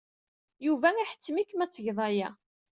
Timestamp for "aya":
2.07-2.29